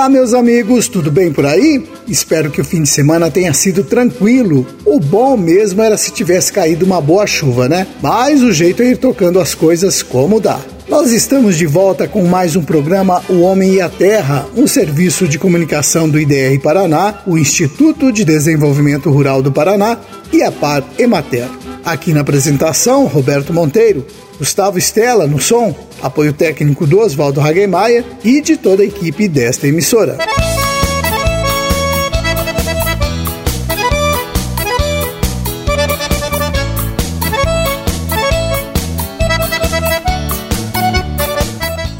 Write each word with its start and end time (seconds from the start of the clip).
Olá, 0.00 0.08
meus 0.08 0.32
amigos, 0.32 0.88
tudo 0.88 1.10
bem 1.10 1.30
por 1.30 1.44
aí? 1.44 1.86
Espero 2.08 2.50
que 2.50 2.58
o 2.58 2.64
fim 2.64 2.84
de 2.84 2.88
semana 2.88 3.30
tenha 3.30 3.52
sido 3.52 3.84
tranquilo. 3.84 4.66
O 4.86 4.98
bom 4.98 5.36
mesmo 5.36 5.82
era 5.82 5.94
se 5.98 6.10
tivesse 6.10 6.50
caído 6.50 6.86
uma 6.86 7.02
boa 7.02 7.26
chuva, 7.26 7.68
né? 7.68 7.86
Mas 8.00 8.42
o 8.42 8.50
jeito 8.50 8.82
é 8.82 8.92
ir 8.92 8.96
tocando 8.96 9.38
as 9.38 9.54
coisas 9.54 10.02
como 10.02 10.40
dá. 10.40 10.58
Nós 10.88 11.12
estamos 11.12 11.54
de 11.54 11.66
volta 11.66 12.08
com 12.08 12.24
mais 12.24 12.56
um 12.56 12.62
programa 12.62 13.22
O 13.28 13.40
Homem 13.40 13.74
e 13.74 13.80
a 13.82 13.90
Terra, 13.90 14.48
um 14.56 14.66
serviço 14.66 15.28
de 15.28 15.38
comunicação 15.38 16.08
do 16.08 16.18
IDR 16.18 16.58
Paraná, 16.62 17.20
o 17.26 17.36
Instituto 17.36 18.10
de 18.10 18.24
Desenvolvimento 18.24 19.10
Rural 19.10 19.42
do 19.42 19.52
Paraná 19.52 19.98
e 20.32 20.42
a 20.42 20.50
Par 20.50 20.82
Emater. 20.98 21.69
Aqui 21.84 22.12
na 22.12 22.20
apresentação, 22.20 23.06
Roberto 23.06 23.52
Monteiro, 23.52 24.06
Gustavo 24.38 24.78
Estela 24.78 25.26
no 25.26 25.40
som, 25.40 25.74
apoio 26.02 26.32
técnico 26.32 26.86
do 26.86 26.98
Oswaldo 26.98 27.40
Hagemeyer 27.40 28.04
e 28.22 28.40
de 28.40 28.56
toda 28.56 28.82
a 28.82 28.86
equipe 28.86 29.28
desta 29.28 29.66
emissora. 29.66 30.18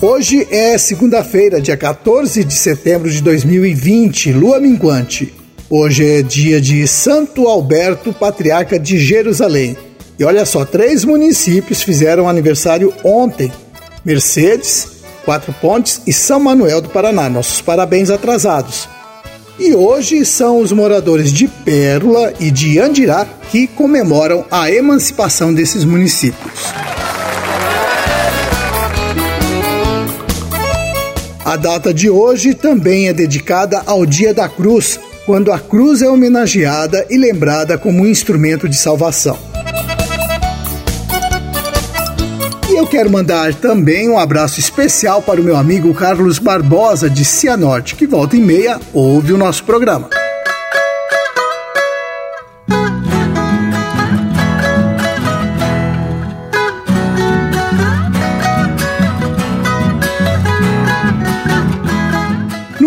Hoje 0.02 0.46
é 0.50 0.78
segunda-feira, 0.78 1.60
dia 1.60 1.76
14 1.76 2.42
de 2.42 2.54
setembro 2.54 3.10
de 3.10 3.22
2020, 3.22 4.32
lua 4.32 4.58
minguante. 4.58 5.39
Hoje 5.72 6.04
é 6.04 6.20
dia 6.20 6.60
de 6.60 6.84
Santo 6.88 7.46
Alberto, 7.46 8.12
patriarca 8.12 8.76
de 8.76 8.98
Jerusalém. 8.98 9.76
E 10.18 10.24
olha 10.24 10.44
só, 10.44 10.64
três 10.64 11.04
municípios 11.04 11.80
fizeram 11.80 12.28
aniversário 12.28 12.92
ontem: 13.04 13.52
Mercedes, 14.04 14.88
Quatro 15.24 15.52
Pontes 15.52 16.02
e 16.08 16.12
São 16.12 16.40
Manuel 16.40 16.80
do 16.80 16.88
Paraná. 16.88 17.28
Nossos 17.28 17.60
parabéns 17.60 18.10
atrasados. 18.10 18.88
E 19.60 19.72
hoje 19.72 20.24
são 20.24 20.58
os 20.58 20.72
moradores 20.72 21.32
de 21.32 21.46
Pérola 21.46 22.34
e 22.40 22.50
de 22.50 22.80
Andirá 22.80 23.24
que 23.52 23.68
comemoram 23.68 24.44
a 24.50 24.68
emancipação 24.72 25.54
desses 25.54 25.84
municípios. 25.84 26.64
A 31.44 31.54
data 31.54 31.94
de 31.94 32.10
hoje 32.10 32.54
também 32.54 33.06
é 33.06 33.12
dedicada 33.12 33.84
ao 33.86 34.04
Dia 34.04 34.34
da 34.34 34.48
Cruz, 34.48 34.98
quando 35.26 35.52
a 35.52 35.58
cruz 35.58 36.02
é 36.02 36.08
homenageada 36.08 37.06
e 37.10 37.16
lembrada 37.16 37.76
como 37.78 38.02
um 38.02 38.06
instrumento 38.06 38.68
de 38.68 38.76
salvação. 38.76 39.38
E 42.70 42.76
eu 42.76 42.86
quero 42.86 43.10
mandar 43.10 43.52
também 43.54 44.08
um 44.08 44.18
abraço 44.18 44.60
especial 44.60 45.20
para 45.20 45.40
o 45.40 45.44
meu 45.44 45.56
amigo 45.56 45.92
Carlos 45.92 46.38
Barbosa 46.38 47.10
de 47.10 47.24
Cianorte, 47.24 47.96
que 47.96 48.06
volta 48.06 48.36
e 48.36 48.40
meia 48.40 48.78
ouve 48.92 49.32
o 49.32 49.38
nosso 49.38 49.64
programa. 49.64 50.08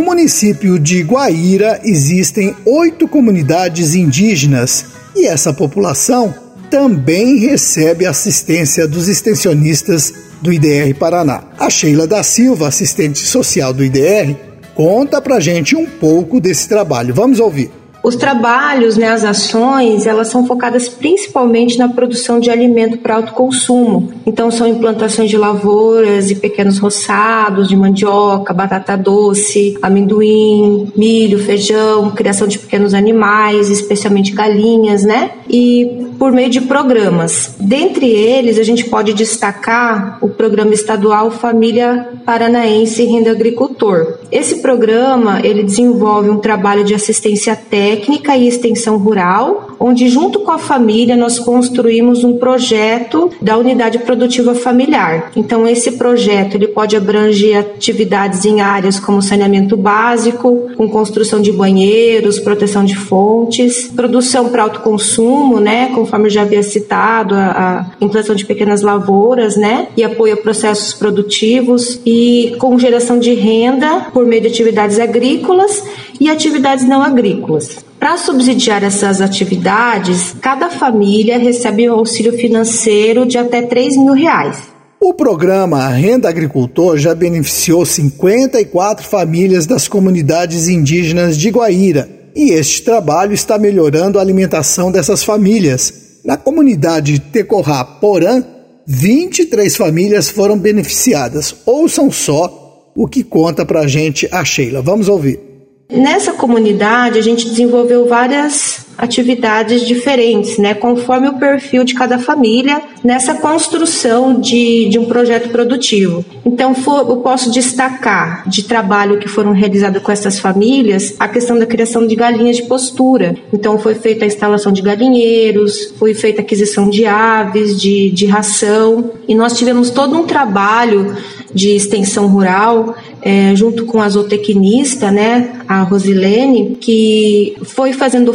Município 0.01 0.79
de 0.79 1.03
Guaíra 1.03 1.81
existem 1.83 2.55
oito 2.65 3.07
comunidades 3.07 3.93
indígenas 3.93 4.85
e 5.15 5.27
essa 5.27 5.53
população 5.53 6.33
também 6.69 7.37
recebe 7.37 8.05
assistência 8.05 8.87
dos 8.87 9.07
extensionistas 9.07 10.11
do 10.41 10.51
IDR 10.51 10.95
Paraná. 10.97 11.43
A 11.59 11.69
Sheila 11.69 12.07
da 12.07 12.23
Silva, 12.23 12.67
assistente 12.67 13.19
social 13.19 13.71
do 13.71 13.83
IDR, 13.83 14.35
conta 14.73 15.21
pra 15.21 15.39
gente 15.39 15.75
um 15.75 15.85
pouco 15.85 16.39
desse 16.41 16.67
trabalho. 16.67 17.13
Vamos 17.13 17.39
ouvir. 17.39 17.82
Os 18.03 18.17
trabalhos, 18.17 18.97
né, 18.97 19.07
as 19.07 19.23
ações, 19.23 20.05
elas 20.05 20.27
são 20.27 20.45
focadas 20.45 20.89
principalmente 20.89 21.77
na 21.77 21.87
produção 21.87 22.37
de 22.37 22.49
alimento 22.49 22.97
para 22.97 23.15
autoconsumo. 23.15 24.11
Então, 24.25 24.51
são 24.51 24.67
implantações 24.67 25.29
de 25.29 25.37
lavouras 25.37 26.29
e 26.29 26.35
pequenos 26.35 26.79
roçados 26.79 27.69
de 27.69 27.77
mandioca, 27.77 28.53
batata 28.53 28.97
doce, 28.97 29.77
amendoim, 29.81 30.91
milho, 30.97 31.39
feijão, 31.39 32.11
criação 32.11 32.45
de 32.45 32.59
pequenos 32.59 32.93
animais, 32.93 33.69
especialmente 33.69 34.33
galinhas, 34.33 35.03
né? 35.03 35.31
E 35.49 36.02
por 36.23 36.31
meio 36.31 36.49
de 36.49 36.61
programas. 36.61 37.53
Dentre 37.59 38.09
eles, 38.09 38.57
a 38.57 38.63
gente 38.63 38.85
pode 38.85 39.13
destacar 39.13 40.19
o 40.21 40.29
programa 40.29 40.73
estadual 40.73 41.29
Família 41.29 42.07
Paranaense 42.25 43.03
Renda 43.03 43.31
Agricultor. 43.31 44.19
Esse 44.31 44.61
programa, 44.61 45.41
ele 45.43 45.63
desenvolve 45.63 46.29
um 46.29 46.37
trabalho 46.37 46.85
de 46.85 46.95
assistência 46.95 47.57
técnica 47.57 48.37
e 48.37 48.47
extensão 48.47 48.97
rural, 48.97 49.72
onde 49.83 50.07
junto 50.07 50.39
com 50.39 50.51
a 50.51 50.57
família 50.57 51.17
nós 51.17 51.37
construímos 51.37 52.23
um 52.23 52.37
projeto 52.37 53.29
da 53.41 53.57
unidade 53.57 53.99
produtiva 53.99 54.55
familiar. 54.55 55.33
Então 55.35 55.67
esse 55.67 55.91
projeto 55.91 56.55
ele 56.55 56.69
pode 56.69 56.95
abranger 56.95 57.57
atividades 57.57 58.45
em 58.45 58.61
áreas 58.61 58.97
como 58.97 59.21
saneamento 59.21 59.75
básico, 59.75 60.69
com 60.77 60.87
construção 60.87 61.41
de 61.41 61.51
banheiros, 61.51 62.39
proteção 62.39 62.85
de 62.85 62.95
fontes, 62.95 63.91
produção 63.93 64.47
para 64.47 64.63
autoconsumo, 64.63 65.59
né, 65.59 65.91
conforme 65.93 66.27
eu 66.27 66.31
já 66.31 66.43
havia 66.43 66.63
citado, 66.63 67.35
a, 67.35 67.49
a 67.81 67.85
implantação 67.99 68.35
de 68.35 68.45
pequenas 68.45 68.81
lavouras, 68.81 69.57
né, 69.57 69.87
e 69.97 70.03
apoio 70.03 70.35
a 70.35 70.37
processos 70.37 70.93
produtivos 70.93 71.99
e 72.05 72.55
com 72.57 72.79
geração 72.79 73.19
de 73.19 73.33
renda 73.33 74.07
por 74.13 74.25
meio 74.25 74.43
de 74.43 74.47
atividades 74.47 74.97
agrícolas 74.97 75.83
e 76.23 76.29
atividades 76.29 76.87
não 76.87 77.01
agrícolas. 77.01 77.83
Para 77.99 78.15
subsidiar 78.15 78.81
essas 78.81 79.19
atividades, 79.19 80.33
cada 80.41 80.69
família 80.69 81.37
recebe 81.37 81.89
um 81.89 81.95
auxílio 81.95 82.31
financeiro 82.31 83.25
de 83.25 83.37
até 83.37 83.61
3 83.61 83.97
mil 83.97 84.13
reais. 84.13 84.57
O 85.01 85.13
programa 85.13 85.85
Renda 85.89 86.29
Agricultor 86.29 86.97
já 86.97 87.13
beneficiou 87.13 87.85
54 87.85 89.05
famílias 89.05 89.65
das 89.65 89.89
comunidades 89.89 90.69
indígenas 90.69 91.37
de 91.37 91.49
Guaíra 91.49 92.07
e 92.33 92.51
este 92.51 92.83
trabalho 92.83 93.33
está 93.33 93.57
melhorando 93.57 94.17
a 94.17 94.21
alimentação 94.21 94.93
dessas 94.93 95.25
famílias. 95.25 96.21
Na 96.23 96.37
comunidade 96.37 97.19
Tecorrá 97.19 97.83
Porã, 97.83 98.41
23 98.87 99.75
famílias 99.75 100.29
foram 100.29 100.57
beneficiadas. 100.57 101.53
Ouçam 101.65 102.09
só 102.09 102.91
o 102.95 103.09
que 103.09 103.25
conta 103.25 103.65
para 103.65 103.81
a 103.81 103.87
gente 103.87 104.25
a 104.31 104.45
Sheila. 104.45 104.81
Vamos 104.81 105.09
ouvir. 105.09 105.52
Nessa 105.93 106.33
comunidade, 106.33 107.19
a 107.19 107.21
gente 107.21 107.47
desenvolveu 107.47 108.07
várias 108.07 108.83
atividades 108.97 109.85
diferentes, 109.85 110.57
né, 110.57 110.73
conforme 110.73 111.27
o 111.27 111.33
perfil 111.33 111.83
de 111.83 111.93
cada 111.93 112.17
família 112.19 112.81
nessa 113.03 113.33
construção 113.35 114.39
de, 114.39 114.87
de 114.89 114.99
um 114.99 115.05
projeto 115.05 115.49
produtivo. 115.49 116.23
Então, 116.45 116.73
for, 116.75 117.09
eu 117.09 117.17
posso 117.17 117.51
destacar 117.51 118.47
de 118.47 118.63
trabalho 118.63 119.17
que 119.17 119.27
foram 119.27 119.51
realizados 119.51 120.01
com 120.01 120.11
essas 120.11 120.39
famílias 120.39 121.15
a 121.19 121.27
questão 121.27 121.57
da 121.57 121.65
criação 121.65 122.05
de 122.05 122.15
galinhas 122.15 122.57
de 122.57 122.63
postura. 122.63 123.35
Então, 123.51 123.77
foi 123.77 123.95
feita 123.95 124.25
a 124.25 124.27
instalação 124.27 124.71
de 124.71 124.81
galinheiros, 124.81 125.93
foi 125.97 126.13
feita 126.13 126.41
a 126.41 126.43
aquisição 126.43 126.89
de 126.89 127.05
aves, 127.05 127.79
de, 127.79 128.11
de 128.11 128.25
ração, 128.25 129.11
e 129.27 129.35
nós 129.35 129.57
tivemos 129.57 129.89
todo 129.89 130.15
um 130.15 130.25
trabalho 130.25 131.15
de 131.53 131.75
extensão 131.75 132.27
rural 132.27 132.95
é, 133.21 133.55
junto 133.55 133.85
com 133.85 134.01
a 134.01 134.09
zootecnista, 134.09 135.09
né, 135.09 135.51
a 135.67 135.83
Rosilene, 135.83 136.77
que 136.79 137.55
foi 137.63 137.93
fazendo 137.93 138.33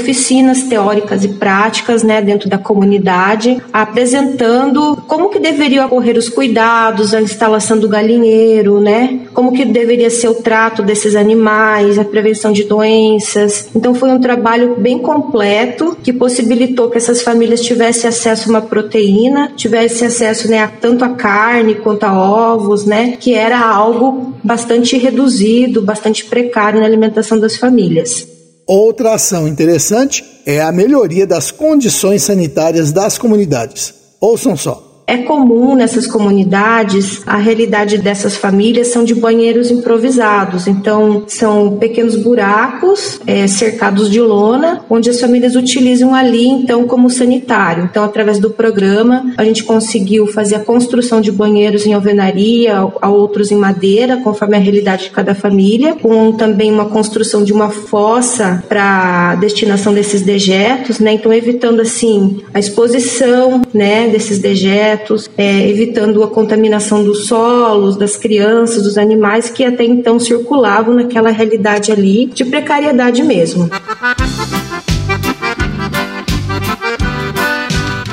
teóricas 0.63 1.25
e 1.25 1.29
práticas, 1.29 2.03
né, 2.03 2.21
dentro 2.21 2.49
da 2.49 2.59
comunidade, 2.59 3.61
apresentando 3.73 4.97
como 5.07 5.29
que 5.29 5.39
deveriam 5.39 5.87
ocorrer 5.87 6.17
os 6.17 6.29
cuidados, 6.29 7.15
a 7.15 7.21
instalação 7.21 7.79
do 7.79 7.89
galinheiro, 7.89 8.81
né, 8.81 9.21
como 9.35 9.53
que 9.53 9.65
deveria 9.65 10.11
ser 10.11 10.29
o 10.29 10.35
trato 10.35 10.83
desses 10.83 11.15
animais, 11.15 11.99
a 11.99 12.05
prevenção 12.05 12.53
de 12.53 12.65
doenças. 12.65 13.69
Então 13.75 13.95
foi 13.95 14.11
um 14.11 14.21
trabalho 14.21 14.77
bem 14.79 14.99
completo 14.99 15.97
que 16.03 16.13
possibilitou 16.13 16.89
que 16.91 16.99
essas 16.99 17.23
famílias 17.23 17.61
tivessem 17.61 18.09
acesso 18.09 18.49
a 18.49 18.51
uma 18.51 18.63
proteína, 18.63 19.53
tivessem 19.57 20.09
acesso, 20.09 20.49
né, 20.49 20.63
a, 20.63 20.69
tanto 20.69 21.05
a 21.05 21.11
carne 21.11 21.75
quanto 21.75 22.05
a 22.05 22.19
ovos, 22.19 22.85
né, 22.85 23.17
que 23.19 23.35
era 23.35 23.61
algo 23.61 24.35
bastante 24.43 24.97
reduzido, 24.97 25.83
bastante 25.83 26.25
precário 26.25 26.81
na 26.81 26.87
alimentação 26.87 27.39
das 27.39 27.57
famílias. 27.57 28.38
Outra 28.69 29.15
ação 29.15 29.49
interessante 29.49 30.23
é 30.45 30.61
a 30.61 30.71
melhoria 30.71 31.27
das 31.27 31.51
condições 31.51 32.23
sanitárias 32.23 32.93
das 32.93 33.17
comunidades. 33.17 33.95
Ouçam 34.21 34.59
só. 34.59 34.88
É 35.09 35.17
comum 35.17 35.75
nessas 35.75 36.07
comunidades, 36.07 37.23
a 37.27 37.39
realidade 37.39 37.97
dessas 37.97 38.37
famílias 38.37 38.89
são 38.89 39.05
de 39.05 39.15
banheiros 39.15 39.71
improvisados. 39.71 40.67
Então, 40.67 41.25
são 41.27 41.79
pequenos 41.79 42.15
buracos 42.15 43.19
é, 43.27 43.47
cercados 43.47 44.11
de 44.11 44.21
lona, 44.21 44.83
onde 44.91 45.09
as 45.09 45.19
famílias 45.19 45.57
utilizam 45.57 46.15
ali, 46.15 46.47
então, 46.47 46.87
como 46.87 47.09
sanitário. 47.09 47.89
Então, 47.91 48.05
através 48.05 48.39
do 48.39 48.51
programa, 48.51 49.33
a 49.39 49.45
gente 49.45 49.65
conseguiu 49.65 50.27
fazer 50.27 50.57
a 50.57 50.61
construção 50.61 51.23
de 51.23 51.33
banheiros 51.33 51.87
em 51.87 51.95
alvenaria, 51.95 52.77
a 53.01 53.09
outros 53.09 53.51
em 53.51 53.57
madeira, 53.57 54.19
conforme 54.19 54.59
a 54.59 54.61
realidade 54.61 55.05
de 55.05 55.11
cada 55.11 55.35
família, 55.35 55.95
com 55.95 56.33
também 56.33 56.71
uma 56.71 56.85
construção 56.85 57.43
de 57.43 57.53
uma 57.55 57.71
fossa 57.71 58.63
para 58.69 59.37
destinação 59.37 59.95
desses 59.95 60.21
dejetos, 60.21 60.99
né? 60.99 61.15
Então, 61.15 61.33
evitando 61.33 61.81
assim 61.81 62.43
a 62.53 62.59
exposição, 62.59 63.63
né, 63.73 64.09
desses 64.09 64.39
dejetos 64.39 64.98
é, 65.37 65.69
evitando 65.69 66.23
a 66.23 66.29
contaminação 66.29 67.05
dos 67.05 67.27
solos, 67.27 67.97
das 67.97 68.17
crianças, 68.17 68.83
dos 68.83 68.99
animais 68.99 69.51
que 69.51 69.65
até 69.65 69.85
então 69.85 70.19
circulavam 70.19 70.95
naquela 70.95 71.31
realidade 71.31 71.93
ali 71.93 72.27
de 72.27 72.45
precariedade 72.45 73.23
mesmo. 73.23 73.71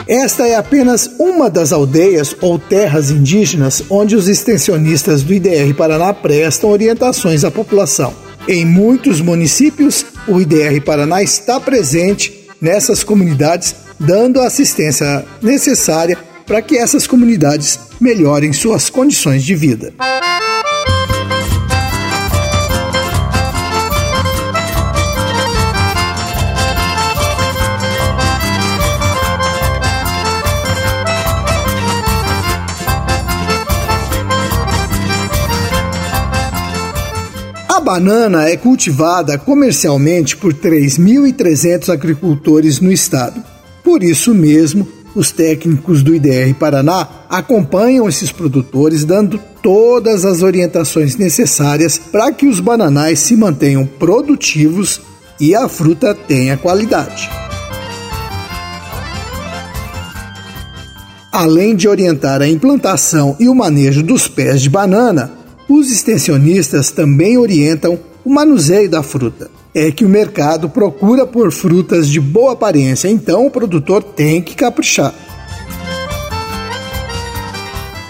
Esta 0.07 0.47
é 0.47 0.55
apenas 0.55 1.09
uma 1.17 1.49
das 1.49 1.73
aldeias 1.73 2.35
ou 2.39 2.59
terras 2.59 3.09
indígenas 3.09 3.83
onde 3.89 4.15
os 4.15 4.27
extensionistas 4.27 5.23
do 5.23 5.33
IDR 5.33 5.73
Paraná 5.75 6.13
prestam 6.13 6.69
orientações 6.69 7.43
à 7.43 7.49
população. 7.49 8.13
Em 8.47 8.63
muitos 8.63 9.19
municípios, 9.19 10.05
o 10.27 10.39
IDR 10.39 10.79
Paraná 10.85 11.23
está 11.23 11.59
presente 11.59 12.45
nessas 12.61 13.03
comunidades, 13.03 13.75
dando 13.99 14.39
a 14.39 14.45
assistência 14.45 15.25
necessária 15.41 16.17
para 16.45 16.62
que 16.62 16.77
essas 16.77 17.07
comunidades 17.07 17.80
melhorem 18.00 18.53
suas 18.53 18.89
condições 18.89 19.44
de 19.44 19.56
vida. 19.56 19.94
A 37.68 37.80
banana 37.80 38.50
é 38.50 38.56
cultivada 38.56 39.38
comercialmente 39.38 40.38
por 40.38 40.53
3.300 40.53 41.89
agricultores 41.89 42.80
no 42.80 42.91
estado. 42.91 43.44
Por 43.83 44.01
isso 44.01 44.33
mesmo, 44.33 44.88
os 45.15 45.31
técnicos 45.31 46.03
do 46.03 46.13
IDR 46.13 46.53
Paraná 46.59 47.07
acompanham 47.29 48.07
esses 48.07 48.31
produtores, 48.31 49.06
dando 49.06 49.39
todas 49.63 50.25
as 50.25 50.44
orientações 50.44 51.15
necessárias 51.15 51.97
para 51.97 52.31
que 52.31 52.45
os 52.45 52.59
bananais 52.59 53.19
se 53.19 53.35
mantenham 53.35 53.85
produtivos 53.85 55.01
e 55.39 55.56
a 55.56 55.67
fruta 55.69 56.13
tenha 56.13 56.57
qualidade. 56.57 57.29
Além 61.31 61.75
de 61.75 61.88
orientar 61.88 62.41
a 62.41 62.47
implantação 62.47 63.35
e 63.39 63.50
o 63.50 63.56
manejo 63.56 64.03
dos 64.03 64.27
pés 64.27 64.62
de 64.62 64.69
banana, 64.69 65.31
os 65.67 65.91
extensionistas 65.91 66.91
também 66.91 67.38
orientam 67.38 68.00
o 68.23 68.29
manuseio 68.29 68.89
da 68.89 69.01
fruta 69.01 69.54
é 69.75 69.92
que 69.92 70.06
o 70.06 70.10
mercado 70.10 70.69
procura 70.69 71.27
por 71.27 71.51
frutas 71.51 72.07
de 72.07 72.22
boa 72.22 72.54
aparência, 72.54 73.10
então 73.10 73.45
o 73.45 73.51
produtor 73.51 74.01
tem 74.01 74.42
que 74.42 74.56
caprichar. 74.56 75.13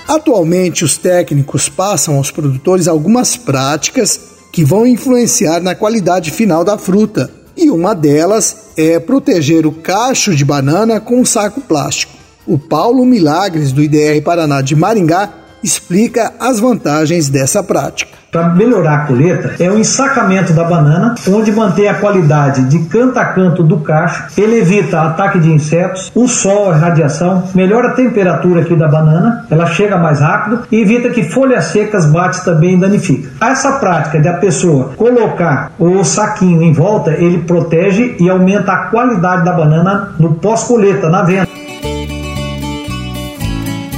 Atualmente, 0.08 0.86
os 0.86 0.96
técnicos 0.96 1.68
passam 1.68 2.18
aos 2.18 2.30
produtores 2.30 2.88
algumas 2.88 3.36
práticas 3.36 4.20
que 4.52 4.64
vão 4.64 4.86
influenciar 4.86 5.60
na 5.60 5.74
qualidade 5.74 6.30
final 6.30 6.64
da 6.64 6.78
fruta, 6.78 7.32
e 7.58 7.72
uma 7.72 7.96
delas 7.96 8.68
é 8.78 9.00
proteger 9.00 9.66
o 9.66 9.72
cacho 9.72 10.36
de 10.36 10.46
banana 10.46 11.00
com 11.00 11.20
um 11.20 11.26
saco 11.26 11.62
plástico. 11.62 12.14
O 12.46 12.60
Paulo 12.60 13.04
Milagres, 13.04 13.72
do 13.72 13.82
IDR 13.82 14.22
Paraná 14.24 14.62
de 14.62 14.76
Maringá, 14.76 15.34
explica 15.66 16.32
as 16.40 16.60
vantagens 16.60 17.28
dessa 17.28 17.64
prática 17.64 18.16
para 18.36 18.50
melhorar 18.50 18.96
a 18.96 19.06
colheita 19.06 19.56
é 19.64 19.72
o 19.72 19.80
ensacamento 19.80 20.52
da 20.52 20.66
banana, 20.66 21.16
onde 21.30 21.54
mantém 21.54 21.88
a 21.88 21.94
qualidade 21.94 22.66
de 22.66 22.80
canto 22.80 23.18
a 23.18 23.24
canto 23.24 23.64
do 23.64 23.78
cacho, 23.78 24.26
ele 24.38 24.60
evita 24.60 25.04
ataque 25.04 25.40
de 25.40 25.50
insetos, 25.50 26.12
o 26.14 26.28
sol, 26.28 26.70
a 26.70 26.76
radiação, 26.76 27.46
melhora 27.56 27.90
a 27.90 27.94
temperatura 27.94 28.60
aqui 28.60 28.76
da 28.76 28.90
banana, 28.90 29.46
ela 29.50 29.68
chega 29.68 29.98
mais 29.98 30.20
rápido 30.20 30.64
e 30.70 30.82
evita 30.82 31.12
que 31.12 31.24
folhas 31.24 31.64
secas 31.66 32.06
bates 32.08 32.42
também 32.42 32.78
danifica. 32.78 33.30
Essa 33.40 33.80
prática 33.80 34.20
de 34.20 34.28
a 34.28 34.34
pessoa 34.34 34.92
colocar 34.98 35.72
o 35.80 36.04
saquinho 36.04 36.62
em 36.62 36.74
volta, 36.74 37.12
ele 37.12 37.38
protege 37.38 38.18
e 38.20 38.30
aumenta 38.30 38.74
a 38.74 38.88
qualidade 38.88 39.46
da 39.46 39.54
banana 39.54 40.10
no 40.20 40.34
pós-colheita, 40.34 41.10
na 41.10 41.24
venda. 41.24 41.65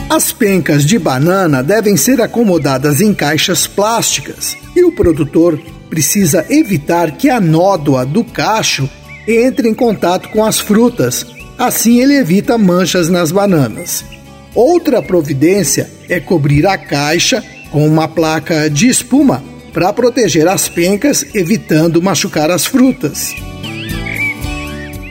As 0.09 0.31
pencas 0.31 0.85
de 0.85 0.97
banana 0.97 1.61
devem 1.61 1.97
ser 1.97 2.21
acomodadas 2.21 3.01
em 3.01 3.13
caixas 3.13 3.67
plásticas 3.67 4.55
e 4.73 4.81
o 4.81 4.91
produtor 4.91 5.59
precisa 5.89 6.45
evitar 6.49 7.11
que 7.11 7.29
a 7.29 7.41
nódoa 7.41 8.05
do 8.05 8.23
cacho 8.23 8.89
entre 9.27 9.67
em 9.67 9.73
contato 9.73 10.29
com 10.29 10.45
as 10.45 10.61
frutas. 10.61 11.25
Assim 11.57 11.99
ele 11.99 12.15
evita 12.15 12.57
manchas 12.57 13.09
nas 13.09 13.31
bananas. 13.33 14.05
Outra 14.55 15.01
providência 15.01 15.89
é 16.07 16.21
cobrir 16.21 16.65
a 16.65 16.77
caixa 16.77 17.43
com 17.69 17.85
uma 17.85 18.07
placa 18.07 18.69
de 18.69 18.87
espuma 18.87 19.43
para 19.73 19.91
proteger 19.91 20.47
as 20.47 20.69
pencas, 20.69 21.25
evitando 21.35 22.01
machucar 22.01 22.49
as 22.49 22.65
frutas. 22.65 23.33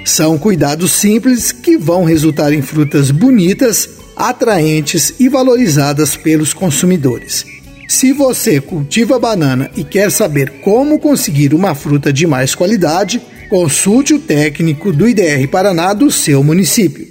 São 0.07 0.39
cuidados 0.39 0.93
simples 0.93 1.53
que 1.53 1.77
vão 1.77 2.05
resultar 2.05 2.53
em 2.53 2.63
frutas 2.63 3.11
bonitas 3.11 3.96
atraentes 4.17 5.15
e 5.21 5.29
valorizadas 5.29 6.17
pelos 6.17 6.55
consumidores. 6.55 7.45
Se 7.87 8.13
você 8.13 8.61
cultiva 8.61 9.19
banana 9.19 9.71
e 9.77 9.85
quer 9.85 10.11
saber 10.11 10.61
como 10.63 10.99
conseguir 10.99 11.55
uma 11.55 11.75
fruta 11.75 12.13
de 12.13 12.27
mais 12.27 12.55
qualidade, 12.55 13.23
consulte 13.49 14.15
o 14.15 14.19
técnico 14.19 14.93
do 14.93 15.09
IDR 15.09 15.47
Paraná 15.49 15.93
do 15.93 16.11
seu 16.11 16.43
município. 16.43 17.07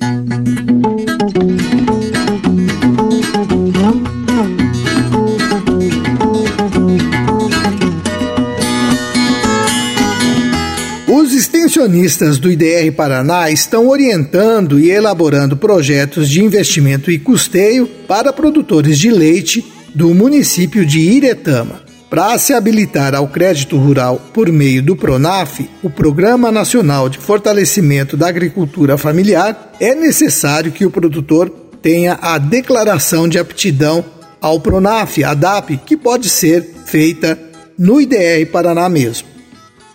Extensionistas 11.85 12.39
do 12.39 12.51
IDR 12.51 12.91
Paraná 12.95 13.49
estão 13.49 13.87
orientando 13.87 14.79
e 14.79 14.89
elaborando 14.89 15.55
projetos 15.55 16.29
de 16.29 16.43
investimento 16.43 17.11
e 17.11 17.19
custeio 17.19 17.87
para 18.07 18.33
produtores 18.33 18.97
de 18.97 19.11
leite 19.11 19.63
do 19.93 20.13
município 20.13 20.85
de 20.85 20.99
Iretama. 20.99 21.83
Para 22.09 22.37
se 22.37 22.53
habilitar 22.53 23.13
ao 23.13 23.27
crédito 23.27 23.77
rural 23.77 24.19
por 24.33 24.51
meio 24.51 24.81
do 24.81 24.95
PRONAF, 24.95 25.69
o 25.83 25.89
Programa 25.89 26.51
Nacional 26.51 27.07
de 27.07 27.17
Fortalecimento 27.17 28.17
da 28.17 28.27
Agricultura 28.27 28.97
Familiar, 28.97 29.73
é 29.79 29.93
necessário 29.93 30.71
que 30.71 30.85
o 30.85 30.91
produtor 30.91 31.49
tenha 31.81 32.17
a 32.21 32.37
declaração 32.37 33.27
de 33.27 33.37
aptidão 33.37 34.03
ao 34.41 34.59
PRONAF, 34.59 35.23
a 35.23 35.33
DAP, 35.33 35.77
que 35.85 35.95
pode 35.95 36.29
ser 36.29 36.67
feita 36.85 37.37
no 37.77 38.01
IDR 38.01 38.45
Paraná 38.51 38.89
mesmo. 38.89 39.34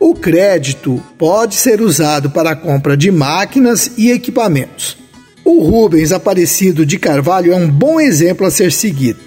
O 0.00 0.14
crédito 0.14 0.98
pode 1.18 1.54
ser 1.54 1.82
usado 1.82 2.30
para 2.30 2.52
a 2.52 2.56
compra 2.56 2.96
de 2.96 3.10
máquinas 3.10 3.92
e 3.98 4.10
equipamentos. 4.10 4.96
O 5.44 5.62
Rubens 5.62 6.10
Aparecido 6.10 6.86
de 6.86 6.98
Carvalho 6.98 7.52
é 7.52 7.56
um 7.56 7.68
bom 7.68 8.00
exemplo 8.00 8.46
a 8.46 8.50
ser 8.50 8.72
seguido. 8.72 9.20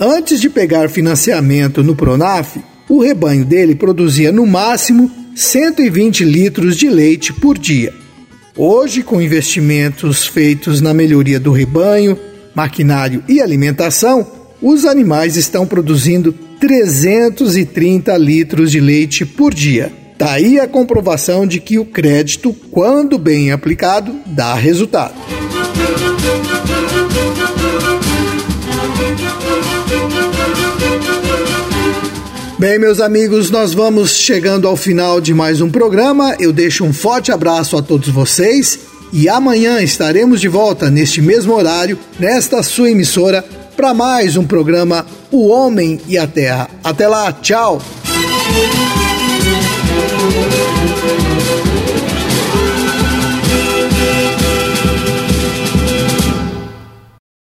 Antes 0.00 0.40
de 0.40 0.50
pegar 0.50 0.90
financiamento 0.90 1.84
no 1.84 1.94
Pronaf, 1.94 2.56
o 2.88 3.00
rebanho 3.00 3.44
dele 3.44 3.76
produzia 3.76 4.32
no 4.32 4.44
máximo 4.44 5.08
120 5.36 6.24
litros 6.24 6.76
de 6.76 6.88
leite 6.88 7.32
por 7.32 7.56
dia. 7.56 7.94
Hoje, 8.56 9.04
com 9.04 9.22
investimentos 9.22 10.26
feitos 10.26 10.80
na 10.80 10.92
melhoria 10.92 11.38
do 11.38 11.52
rebanho, 11.52 12.18
maquinário 12.52 13.22
e 13.28 13.40
alimentação, 13.40 14.26
os 14.60 14.84
animais 14.84 15.36
estão 15.36 15.64
produzindo 15.64 16.32
330 16.58 18.16
litros 18.16 18.72
de 18.72 18.80
leite 18.80 19.24
por 19.24 19.54
dia. 19.54 19.99
Tá 20.20 20.32
aí 20.32 20.60
a 20.60 20.68
comprovação 20.68 21.46
de 21.46 21.58
que 21.58 21.78
o 21.78 21.84
crédito, 21.86 22.52
quando 22.70 23.16
bem 23.16 23.52
aplicado, 23.52 24.14
dá 24.26 24.52
resultado. 24.52 25.14
Bem, 32.58 32.78
meus 32.78 33.00
amigos, 33.00 33.50
nós 33.50 33.72
vamos 33.72 34.10
chegando 34.10 34.68
ao 34.68 34.76
final 34.76 35.22
de 35.22 35.32
mais 35.32 35.62
um 35.62 35.70
programa. 35.70 36.36
Eu 36.38 36.52
deixo 36.52 36.84
um 36.84 36.92
forte 36.92 37.32
abraço 37.32 37.74
a 37.78 37.80
todos 37.80 38.10
vocês 38.10 38.78
e 39.14 39.26
amanhã 39.26 39.80
estaremos 39.80 40.38
de 40.38 40.48
volta 40.48 40.90
neste 40.90 41.22
mesmo 41.22 41.54
horário, 41.54 41.98
nesta 42.18 42.62
sua 42.62 42.90
emissora, 42.90 43.42
para 43.74 43.94
mais 43.94 44.36
um 44.36 44.44
programa 44.44 45.06
O 45.32 45.48
Homem 45.48 45.98
e 46.06 46.18
a 46.18 46.26
Terra. 46.26 46.68
Até 46.84 47.08
lá, 47.08 47.32
tchau! 47.32 47.80